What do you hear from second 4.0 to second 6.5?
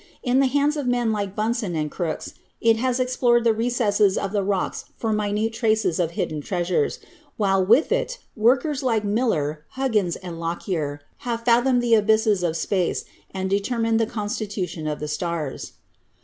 of the rocks for minute traces of hidden